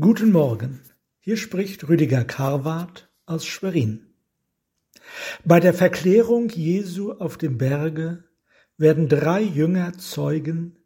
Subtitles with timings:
[0.00, 0.80] Guten Morgen,
[1.18, 4.06] hier spricht Rüdiger Karwart aus Schwerin.
[5.44, 8.24] Bei der Verklärung Jesu auf dem Berge
[8.78, 10.78] werden drei Jünger zeugen,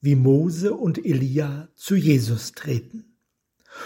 [0.00, 3.16] wie Mose und Elia zu Jesus treten.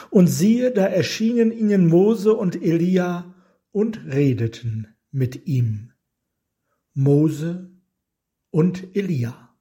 [0.09, 3.35] Und siehe, da erschienen ihnen Mose und Elia
[3.73, 5.93] und redeten mit ihm.
[6.95, 7.71] Mose
[8.51, 9.55] und Elia.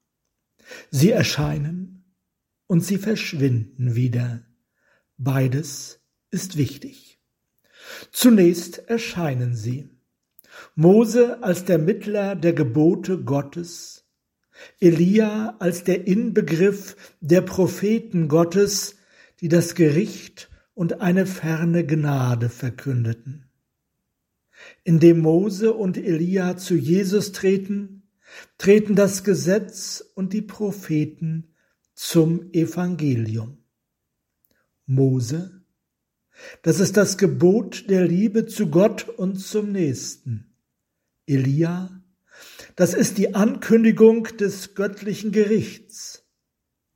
[0.90, 2.16] Sie erscheinen
[2.68, 4.46] und sie verschwinden wieder
[5.24, 6.00] Beides
[6.32, 7.20] ist wichtig.
[8.12, 9.92] Zunächst erscheinen sie.
[10.74, 14.04] Mose als der Mittler der Gebote Gottes,
[14.80, 18.96] Elia als der Inbegriff der Propheten Gottes,
[19.42, 23.46] die das Gericht und eine ferne Gnade verkündeten.
[24.84, 28.10] Indem Mose und Elia zu Jesus treten,
[28.58, 31.54] treten das Gesetz und die Propheten
[31.94, 33.61] zum Evangelium.
[34.92, 35.62] Mose.
[36.64, 40.54] Das ist das Gebot der Liebe zu Gott und zum Nächsten.
[41.26, 42.02] Elia.
[42.76, 46.24] Das ist die Ankündigung des göttlichen Gerichts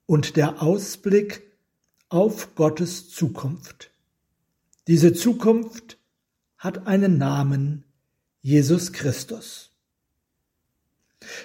[0.06, 1.44] und der Ausblick
[2.10, 3.92] auf Gottes Zukunft.
[4.88, 5.98] Diese Zukunft
[6.58, 7.86] hat einen Namen,
[8.42, 9.72] Jesus Christus.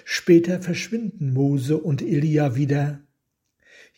[0.05, 3.01] Später verschwinden Mose und Elia wieder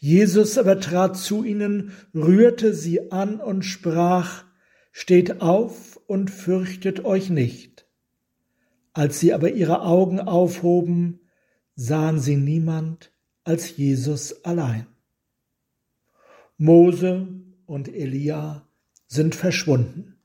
[0.03, 4.43] Jesus aber trat zu ihnen, rührte sie an und sprach,
[4.91, 7.87] Steht auf und fürchtet euch nicht.
[8.91, 11.21] Als sie aber ihre Augen aufhoben,
[11.77, 13.13] sahen sie niemand
[13.45, 14.87] als Jesus allein.
[16.57, 17.29] Mose
[17.65, 18.67] und Elia
[19.07, 20.17] sind verschwunden.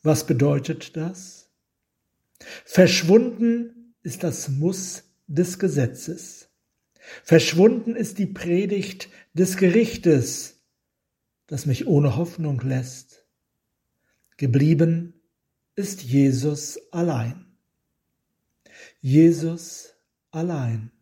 [0.00, 1.50] Was bedeutet das?
[2.64, 6.49] Verschwunden ist das Muss des Gesetzes.
[7.22, 10.60] Verschwunden ist die Predigt des Gerichtes,
[11.46, 13.24] das mich ohne Hoffnung lässt.
[14.36, 15.14] Geblieben
[15.76, 17.46] ist Jesus allein.
[19.00, 19.94] Jesus
[20.30, 20.92] allein.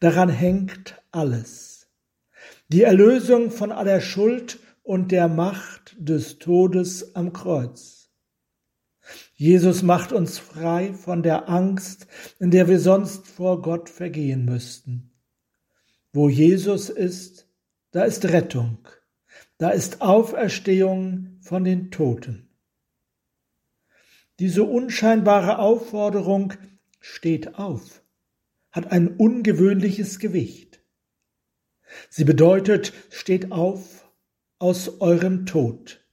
[0.00, 1.88] Daran hängt alles.
[2.68, 8.10] Die Erlösung von aller Schuld und der Macht des Todes am Kreuz.
[9.34, 12.06] Jesus macht uns frei von der Angst,
[12.38, 15.13] in der wir sonst vor Gott vergehen müssten.
[16.14, 17.48] Wo Jesus ist,
[17.90, 18.78] da ist Rettung,
[19.58, 22.50] da ist Auferstehung von den Toten.
[24.38, 26.52] Diese unscheinbare Aufforderung
[27.00, 28.00] steht auf,
[28.70, 30.84] hat ein ungewöhnliches Gewicht.
[32.10, 34.08] Sie bedeutet, steht auf
[34.60, 36.06] aus eurem Tod,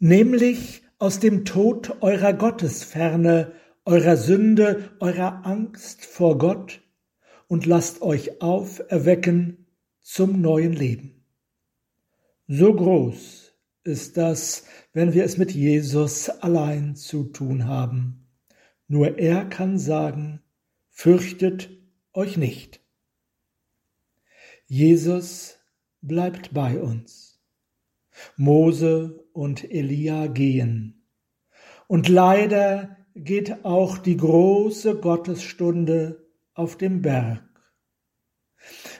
[0.00, 3.52] nämlich aus dem Tod eurer Gottesferne,
[3.84, 6.80] eurer Sünde, eurer Angst vor Gott
[7.48, 9.66] und lasst euch auferwecken
[10.00, 11.24] zum neuen Leben.
[12.46, 13.52] So groß
[13.84, 18.26] ist das, wenn wir es mit Jesus allein zu tun haben.
[18.86, 20.40] Nur er kann sagen,
[20.90, 21.70] fürchtet
[22.12, 22.80] euch nicht.
[24.66, 25.58] Jesus
[26.00, 27.40] bleibt bei uns.
[28.36, 31.06] Mose und Elia gehen.
[31.86, 36.27] Und leider geht auch die große Gottesstunde
[36.58, 37.42] auf dem Berg.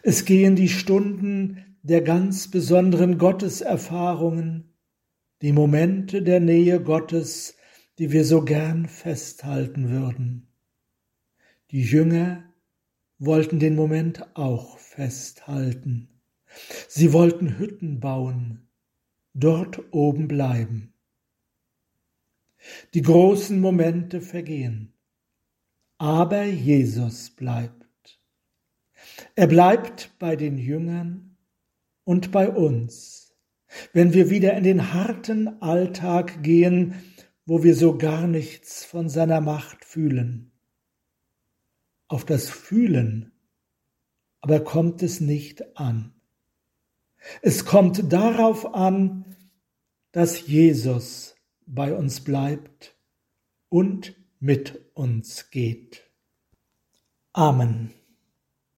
[0.03, 4.75] Es gehen die Stunden der ganz besonderen Gotteserfahrungen,
[5.43, 7.57] die Momente der Nähe Gottes,
[7.99, 10.49] die wir so gern festhalten würden.
[11.71, 12.45] Die Jünger
[13.19, 16.09] wollten den Moment auch festhalten.
[16.89, 18.69] Sie wollten Hütten bauen,
[19.35, 20.95] dort oben bleiben.
[22.95, 24.95] Die großen Momente vergehen,
[25.99, 27.75] aber Jesus bleibt.
[29.35, 31.37] Er bleibt bei den Jüngern
[32.05, 33.37] und bei uns,
[33.93, 36.95] wenn wir wieder in den harten Alltag gehen,
[37.45, 40.53] wo wir so gar nichts von seiner Macht fühlen.
[42.07, 43.33] Auf das Fühlen
[44.41, 46.13] aber kommt es nicht an.
[47.43, 49.37] Es kommt darauf an,
[50.12, 51.37] dass Jesus
[51.67, 52.97] bei uns bleibt
[53.69, 56.05] und mit uns geht.
[57.32, 57.94] Amen.